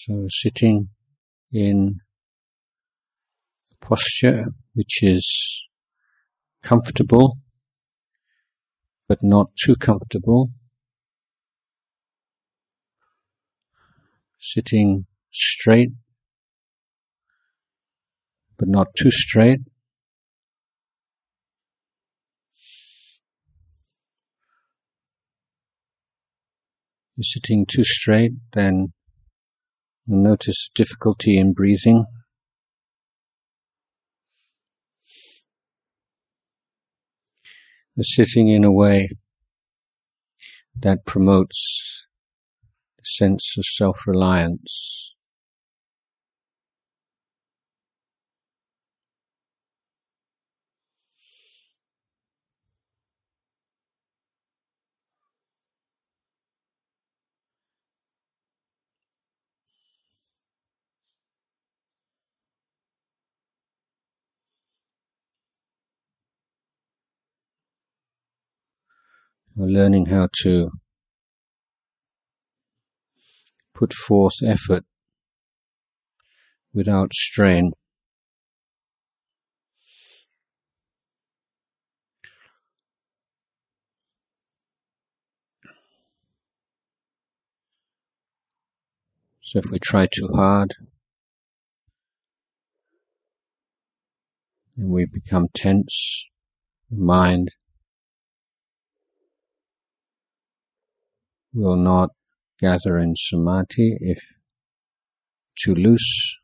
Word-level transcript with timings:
So 0.00 0.26
sitting 0.28 0.90
in 1.52 1.98
a 3.72 3.84
posture 3.84 4.44
which 4.72 5.02
is 5.02 5.26
comfortable 6.62 7.38
but 9.08 9.24
not 9.24 9.48
too 9.60 9.74
comfortable. 9.74 10.52
Sitting 14.38 15.06
straight 15.32 15.90
but 18.56 18.68
not 18.68 18.94
too 18.96 19.10
straight. 19.10 19.62
You're 27.16 27.24
sitting 27.24 27.66
too 27.66 27.82
straight, 27.82 28.34
then 28.52 28.92
you'll 30.08 30.22
notice 30.22 30.70
difficulty 30.74 31.36
in 31.38 31.52
breathing. 31.52 32.06
You're 37.94 38.04
sitting 38.04 38.48
in 38.48 38.64
a 38.64 38.72
way 38.72 39.10
that 40.80 41.04
promotes 41.04 42.06
a 42.98 43.04
sense 43.04 43.56
of 43.58 43.64
self-reliance. 43.64 45.14
Learning 69.66 70.06
how 70.06 70.28
to 70.42 70.70
put 73.74 73.92
forth 73.92 74.34
effort 74.44 74.84
without 76.72 77.12
strain. 77.12 77.72
So 89.42 89.60
if 89.60 89.70
we 89.70 89.78
try 89.78 90.06
too 90.06 90.28
hard, 90.34 90.74
and 94.76 94.90
we 94.90 95.06
become 95.06 95.48
tense, 95.54 96.26
the 96.90 96.98
mind 96.98 97.48
will 101.52 101.76
not 101.76 102.10
gather 102.60 102.98
in 102.98 103.14
samadhi 103.16 103.96
if 104.00 104.18
too 105.58 105.74
loose, 105.74 106.36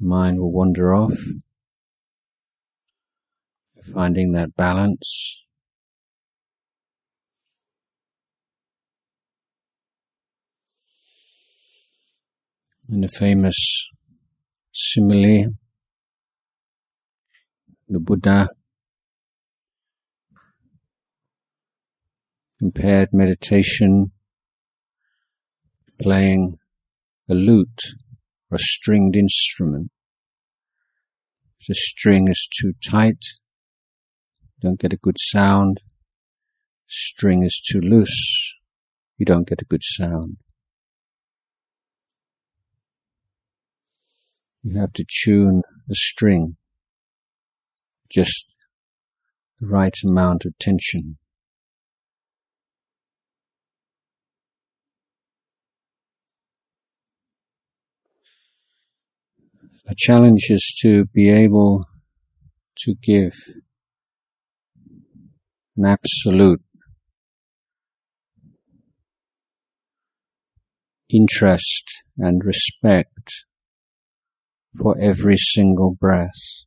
mind 0.00 0.38
will 0.38 0.52
wander 0.52 0.94
off. 0.94 1.16
Finding 3.92 4.32
that 4.32 4.56
balance. 4.56 5.42
In 12.88 13.00
the 13.00 13.08
famous 13.08 13.56
simile, 14.72 15.46
the 17.88 18.00
Buddha 18.00 18.48
compared 22.58 23.12
meditation 23.12 24.12
playing 26.00 26.56
a 27.28 27.34
lute 27.34 27.94
or 28.50 28.56
a 28.56 28.58
stringed 28.58 29.16
instrument. 29.16 29.90
If 31.60 31.68
the 31.68 31.74
string 31.74 32.28
is 32.28 32.48
too 32.60 32.74
tight, 32.90 33.22
you 34.40 34.68
don't 34.68 34.80
get 34.80 34.92
a 34.92 34.98
good 34.98 35.16
sound. 35.18 35.80
String 36.86 37.42
is 37.42 37.60
too 37.70 37.80
loose, 37.80 38.54
you 39.16 39.24
don't 39.26 39.48
get 39.48 39.62
a 39.62 39.64
good 39.64 39.82
sound. 39.82 40.36
You 44.62 44.78
have 44.80 44.92
to 44.94 45.04
tune 45.24 45.62
the 45.86 45.94
string 45.94 46.56
just 48.10 48.46
the 49.60 49.66
right 49.66 49.94
amount 50.04 50.44
of 50.44 50.56
tension. 50.58 51.18
The 59.86 59.94
challenge 59.98 60.46
is 60.48 60.64
to 60.80 61.04
be 61.04 61.28
able 61.28 61.84
to 62.78 62.94
give 63.02 63.34
an 65.76 65.84
absolute 65.84 66.62
interest 71.10 71.84
and 72.16 72.42
respect 72.44 73.44
for 74.74 74.96
every 74.98 75.36
single 75.36 75.94
breath. 75.94 76.64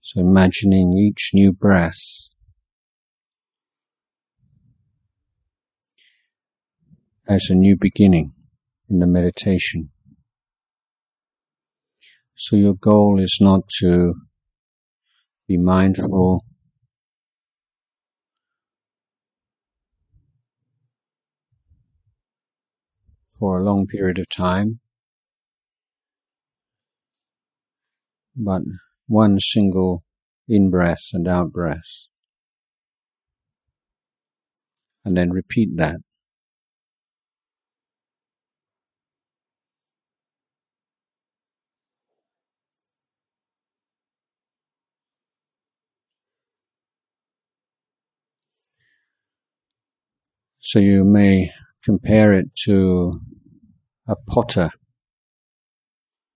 So 0.00 0.20
imagining 0.20 0.94
each 0.94 1.32
new 1.34 1.52
breath 1.52 2.00
as 7.28 7.48
a 7.50 7.54
new 7.54 7.76
beginning 7.76 8.32
in 8.88 9.00
the 9.00 9.06
meditation. 9.06 9.90
So 12.40 12.54
your 12.54 12.74
goal 12.74 13.18
is 13.18 13.38
not 13.40 13.62
to 13.80 14.14
be 15.48 15.56
mindful 15.58 16.44
for 23.36 23.58
a 23.58 23.64
long 23.64 23.88
period 23.88 24.20
of 24.20 24.28
time, 24.28 24.78
but 28.36 28.62
one 29.08 29.40
single 29.40 30.04
in 30.46 30.70
breath 30.70 31.08
and 31.12 31.26
out 31.26 31.50
breath. 31.50 32.06
And 35.04 35.16
then 35.16 35.30
repeat 35.32 35.70
that. 35.76 36.07
So 50.60 50.78
you 50.78 51.04
may 51.04 51.52
compare 51.84 52.32
it 52.32 52.54
to 52.64 53.20
a 54.06 54.16
potter 54.16 54.70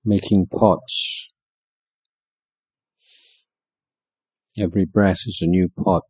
making 0.04 0.46
pots. 0.46 1.28
Every 4.58 4.84
breath 4.84 5.20
is 5.26 5.40
a 5.42 5.46
new 5.46 5.68
pot. 5.68 6.02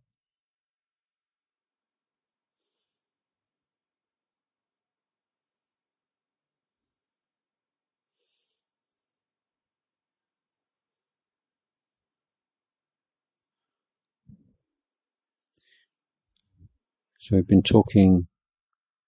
So 17.23 17.37
we've 17.37 17.47
been 17.47 17.63
talking 17.63 18.27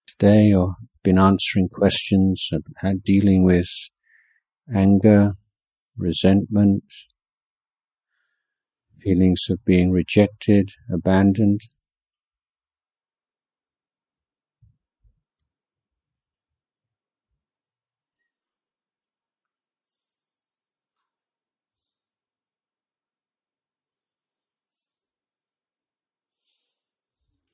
today 0.07 0.53
or 0.53 0.77
been 1.03 1.19
answering 1.19 1.69
questions 1.69 2.47
and 2.53 2.63
had 2.77 3.03
dealing 3.03 3.43
with 3.43 3.67
anger, 4.73 5.33
resentment, 5.97 6.85
feelings 9.03 9.41
of 9.51 9.65
being 9.65 9.91
rejected, 9.91 10.71
abandoned. 10.89 11.63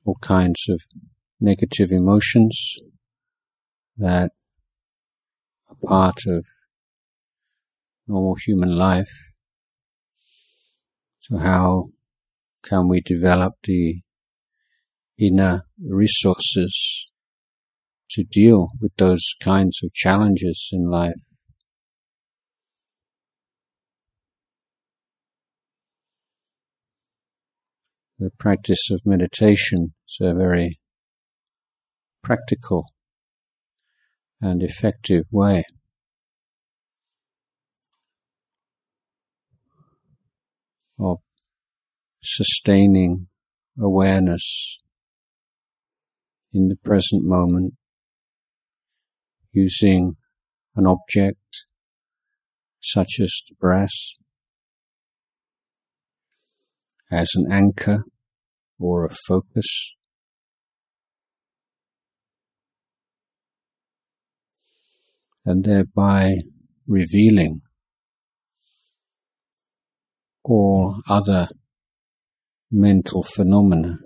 All 0.05 0.17
kinds 0.21 0.65
of 0.69 0.81
negative 1.39 1.91
emotions 1.91 2.75
that 3.97 4.31
are 5.69 5.75
part 5.87 6.19
of 6.27 6.45
normal 8.07 8.35
human 8.45 8.75
life. 8.75 9.13
So 11.19 11.37
how 11.37 11.89
can 12.63 12.87
we 12.87 13.01
develop 13.01 13.53
the 13.63 14.01
inner 15.17 15.63
resources 15.79 17.07
to 18.11 18.23
deal 18.23 18.69
with 18.81 18.91
those 18.97 19.25
kinds 19.41 19.79
of 19.83 19.93
challenges 19.93 20.69
in 20.71 20.89
life? 20.89 21.21
The 28.21 28.29
practice 28.37 28.91
of 28.91 29.01
meditation 29.03 29.95
is 30.07 30.17
a 30.21 30.35
very 30.35 30.79
practical 32.21 32.85
and 34.39 34.61
effective 34.61 35.23
way. 35.31 35.63
Of 40.99 41.17
sustaining 42.21 43.25
awareness 43.81 44.77
in 46.53 46.67
the 46.67 46.75
present 46.75 47.23
moment 47.23 47.73
using 49.51 50.17
an 50.75 50.85
object 50.85 51.65
such 52.81 53.19
as 53.19 53.41
the 53.49 53.55
breath 53.55 53.89
as 57.11 57.31
an 57.33 57.51
anchor 57.51 58.03
or 58.81 59.05
a 59.05 59.09
focus. 59.27 59.95
And 65.45 65.63
thereby 65.63 66.35
revealing 66.87 67.61
all 70.43 71.01
other 71.09 71.47
mental 72.71 73.23
phenomena 73.23 73.97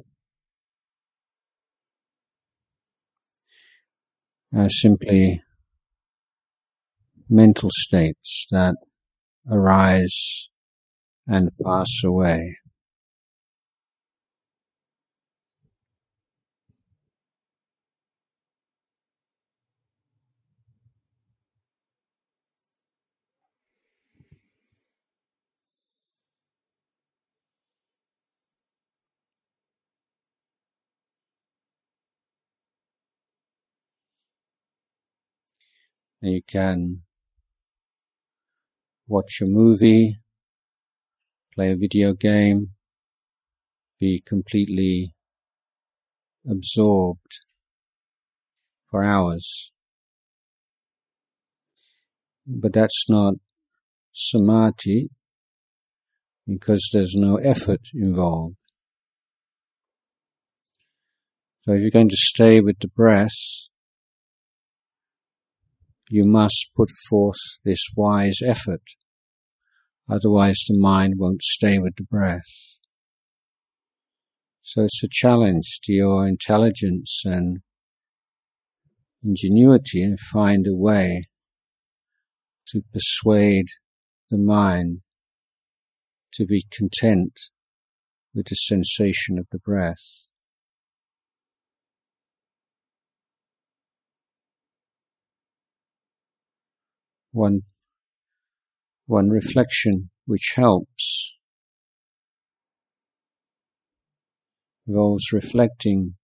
as 4.53 4.79
simply 4.79 5.41
mental 7.29 7.69
states 7.71 8.45
that 8.51 8.75
arise 9.49 10.47
and 11.27 11.49
pass 11.63 11.89
away. 12.03 12.57
And 36.21 36.33
you 36.33 36.41
can 36.47 37.01
watch 39.07 39.39
a 39.41 39.45
movie, 39.45 40.19
play 41.53 41.71
a 41.71 41.75
video 41.75 42.13
game, 42.13 42.71
be 43.99 44.21
completely 44.25 45.13
absorbed 46.49 47.41
for 48.89 49.03
hours. 49.03 49.71
But 52.47 52.73
that's 52.73 53.05
not 53.09 53.35
samadhi 54.13 55.09
because 56.47 56.89
there's 56.93 57.15
no 57.15 57.37
effort 57.37 57.81
involved. 57.93 58.55
So 61.63 61.73
if 61.73 61.81
you're 61.81 61.89
going 61.89 62.09
to 62.09 62.15
stay 62.15 62.61
with 62.61 62.77
the 62.79 62.87
breath, 62.87 63.31
you 66.09 66.25
must 66.25 66.69
put 66.75 66.89
forth 67.09 67.39
this 67.63 67.81
wise 67.95 68.37
effort. 68.43 68.81
Otherwise, 70.09 70.57
the 70.67 70.77
mind 70.77 71.15
won't 71.17 71.41
stay 71.41 71.79
with 71.79 71.95
the 71.97 72.03
breath. 72.03 72.41
So 74.61 74.83
it's 74.83 75.03
a 75.03 75.07
challenge 75.09 75.79
to 75.83 75.93
your 75.93 76.27
intelligence 76.27 77.21
and 77.25 77.59
ingenuity 79.23 80.01
to 80.01 80.17
find 80.31 80.65
a 80.67 80.75
way 80.75 81.27
to 82.67 82.81
persuade 82.93 83.67
the 84.29 84.37
mind 84.37 85.01
to 86.33 86.45
be 86.45 86.65
content 86.71 87.33
with 88.33 88.47
the 88.47 88.55
sensation 88.55 89.37
of 89.39 89.47
the 89.51 89.59
breath. 89.59 90.24
One 97.35 97.59
one 99.07 99.29
reflection 99.29 100.09
which 100.25 100.53
helps 100.55 101.35
involves 104.87 105.33
reflecting 105.33 106.15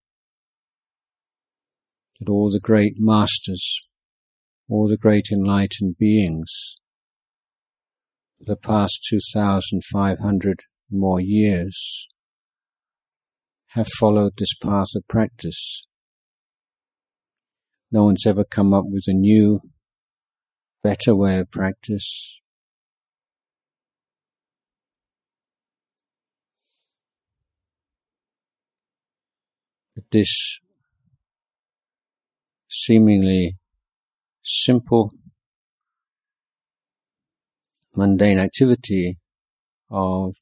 that 2.19 2.30
all 2.30 2.50
the 2.50 2.60
great 2.60 2.94
masters, 2.98 3.81
all 4.69 4.88
the 4.88 4.98
great 4.98 5.28
enlightened 5.31 5.98
beings, 5.98 6.75
the 8.40 8.56
past 8.56 9.06
2,500 9.10 10.60
more 10.90 11.19
years, 11.19 12.07
have 13.69 13.88
followed 14.00 14.34
this 14.38 14.56
path 14.62 14.88
of 14.96 15.07
practice. 15.07 15.86
No 17.92 18.06
one's 18.06 18.25
ever 18.25 18.44
come 18.44 18.74
up 18.74 18.86
with 18.88 19.04
a 19.07 19.14
new 19.14 19.62
better 20.83 21.16
way 21.16 21.39
of 21.39 21.51
practice. 21.51 22.39
This 30.12 30.60
seemingly 32.69 33.57
simple, 34.42 35.11
mundane 37.95 38.40
activity 38.40 39.19
of 39.90 40.35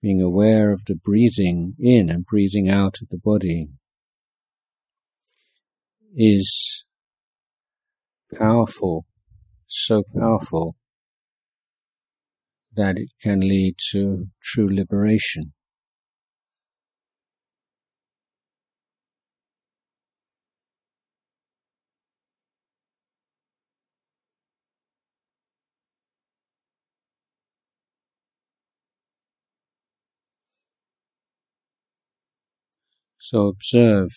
being 0.00 0.20
aware 0.20 0.72
of 0.72 0.84
the 0.86 0.96
breathing 0.96 1.74
in 1.78 2.08
and 2.10 2.24
breathing 2.24 2.68
out 2.68 2.98
of 3.02 3.08
the 3.10 3.18
body 3.18 3.68
is 6.16 6.84
powerful 8.36 9.04
so 9.68 10.02
powerful 10.18 10.76
that 12.74 12.98
it 12.98 13.08
can 13.20 13.40
lead 13.40 13.74
to 13.90 14.26
true 14.42 14.66
liberation. 14.66 15.52
So 33.18 33.48
observe 33.48 34.10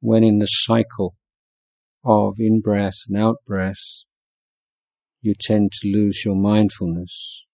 when 0.00 0.24
in 0.24 0.38
the 0.38 0.46
cycle 0.46 1.14
of 2.04 2.34
in 2.38 2.60
breath 2.60 2.98
and 3.08 3.16
out 3.16 3.36
breath, 3.46 4.04
you 5.20 5.34
tend 5.38 5.72
to 5.72 5.88
lose 5.88 6.22
your 6.24 6.36
mindfulness. 6.36 7.44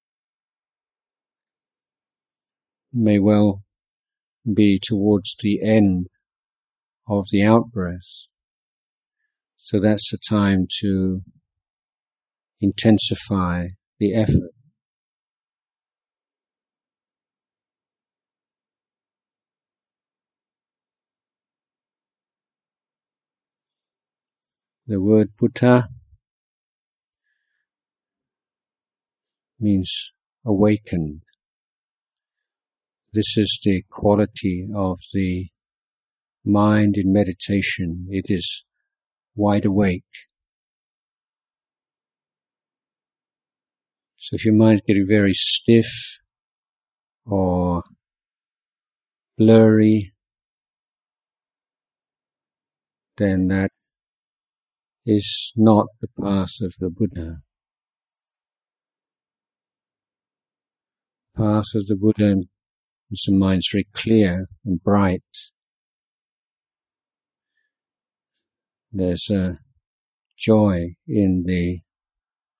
It 2.92 2.98
may 2.98 3.18
well 3.18 3.62
be 4.52 4.80
towards 4.82 5.36
the 5.40 5.62
end 5.62 6.06
of 7.08 7.26
the 7.30 7.42
out 7.44 7.70
breath. 7.72 8.26
So 9.58 9.78
that's 9.78 10.10
the 10.10 10.18
time 10.28 10.66
to 10.80 11.20
intensify 12.60 13.68
the 13.98 14.14
effort. 14.14 14.52
The 24.90 25.00
word 25.00 25.36
Buddha 25.38 25.88
means 29.60 30.10
awakened. 30.44 31.22
This 33.12 33.36
is 33.36 33.60
the 33.62 33.84
quality 33.88 34.66
of 34.74 34.98
the 35.12 35.50
mind 36.44 36.96
in 36.96 37.12
meditation. 37.12 38.08
It 38.10 38.24
is 38.28 38.64
wide 39.36 39.64
awake. 39.64 40.02
So 44.16 44.34
if 44.34 44.44
your 44.44 44.54
mind 44.54 44.80
is 44.80 44.82
getting 44.88 45.06
very 45.06 45.34
stiff 45.34 46.20
or 47.24 47.84
blurry, 49.38 50.14
then 53.18 53.46
that 53.46 53.70
is 55.06 55.52
not 55.56 55.86
the 56.00 56.08
path 56.20 56.60
of 56.60 56.74
the 56.78 56.90
Buddha. 56.90 57.38
Path 61.36 61.74
of 61.74 61.86
the 61.86 61.96
Buddha 61.96 62.42
is 63.10 63.24
the 63.26 63.34
mind's 63.34 63.68
very 63.72 63.86
clear 63.92 64.46
and 64.64 64.82
bright. 64.82 65.22
There's 68.92 69.30
a 69.30 69.58
joy 70.36 70.94
in 71.06 71.44
the 71.46 71.80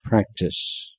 practice. 0.05 0.97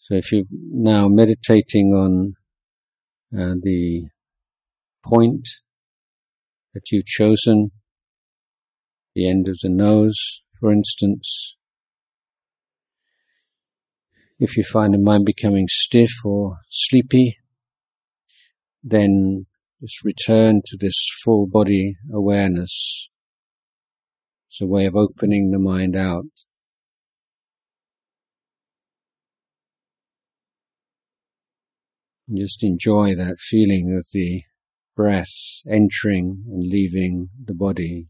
So 0.00 0.14
if 0.14 0.32
you're 0.32 0.44
now 0.50 1.08
meditating 1.08 1.92
on 1.92 2.34
uh, 3.38 3.54
the 3.62 4.08
point 5.04 5.46
that 6.74 6.82
you've 6.90 7.06
chosen, 7.06 7.70
the 9.14 9.28
end 9.28 9.46
of 9.46 9.58
the 9.62 9.68
nose, 9.68 10.16
for 10.58 10.72
instance, 10.72 11.56
if 14.38 14.56
you 14.56 14.64
find 14.64 14.94
the 14.94 14.98
mind 14.98 15.26
becoming 15.26 15.66
stiff 15.68 16.12
or 16.24 16.56
sleepy, 16.70 17.36
then 18.82 19.46
just 19.82 20.02
return 20.02 20.62
to 20.64 20.78
this 20.80 20.94
full 21.22 21.46
body 21.46 21.96
awareness. 22.12 23.10
It's 24.48 24.62
a 24.62 24.66
way 24.66 24.86
of 24.86 24.96
opening 24.96 25.50
the 25.50 25.58
mind 25.58 25.94
out. 25.94 26.24
Just 32.36 32.62
enjoy 32.62 33.14
that 33.14 33.38
feeling 33.38 33.96
of 33.98 34.06
the 34.12 34.42
breath 34.96 35.32
entering 35.68 36.44
and 36.48 36.70
leaving 36.70 37.30
the 37.42 37.54
body. 37.54 38.08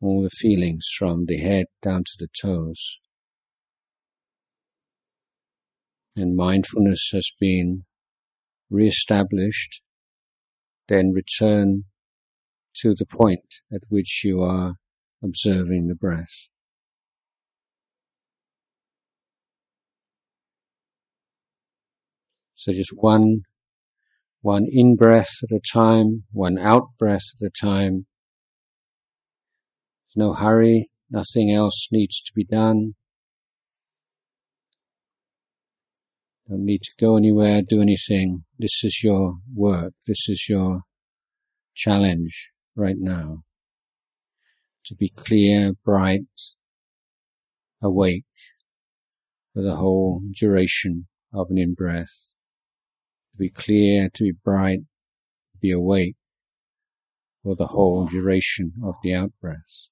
All 0.00 0.22
the 0.22 0.30
feelings 0.30 0.86
from 0.98 1.24
the 1.26 1.38
head 1.38 1.66
down 1.82 2.04
to 2.04 2.12
the 2.18 2.28
toes. 2.40 2.98
And 6.14 6.36
mindfulness 6.36 7.10
has 7.12 7.30
been 7.40 7.84
re-established, 8.70 9.82
then 10.88 11.12
return 11.12 11.84
to 12.76 12.94
the 12.94 13.06
point 13.06 13.54
at 13.72 13.82
which 13.88 14.22
you 14.24 14.40
are 14.40 14.74
observing 15.22 15.88
the 15.88 15.94
breath. 15.94 16.48
So 22.58 22.72
just 22.72 22.90
one, 22.92 23.42
one 24.40 24.66
in 24.68 24.96
breath 24.96 25.30
at 25.44 25.56
a 25.56 25.60
time, 25.72 26.24
one 26.32 26.58
out 26.58 26.88
breath 26.98 27.22
at 27.40 27.46
a 27.46 27.50
time. 27.50 28.06
There's 30.02 30.26
no 30.26 30.32
hurry, 30.34 30.90
nothing 31.08 31.52
else 31.52 31.86
needs 31.92 32.20
to 32.20 32.32
be 32.34 32.44
done. 32.44 32.94
Don't 36.48 36.64
need 36.64 36.82
to 36.82 36.90
go 36.98 37.16
anywhere, 37.16 37.62
do 37.62 37.80
anything. 37.80 38.42
This 38.58 38.82
is 38.82 39.04
your 39.04 39.34
work. 39.54 39.92
This 40.08 40.28
is 40.28 40.46
your 40.48 40.80
challenge 41.76 42.50
right 42.74 42.96
now. 42.98 43.44
To 44.86 44.96
be 44.96 45.10
clear, 45.10 45.74
bright, 45.84 46.22
awake 47.80 48.24
for 49.54 49.62
the 49.62 49.76
whole 49.76 50.22
duration 50.36 51.06
of 51.32 51.46
an 51.50 51.58
in 51.58 51.74
breath 51.74 52.27
to 53.38 53.44
be 53.44 53.50
clear, 53.50 54.08
to 54.12 54.24
be 54.24 54.32
bright, 54.32 54.80
to 55.52 55.58
be 55.60 55.70
awake 55.70 56.16
for 57.42 57.54
the 57.54 57.68
whole 57.68 58.06
duration 58.06 58.72
of 58.82 58.96
the 59.02 59.14
out 59.14 59.32
breath. 59.40 59.88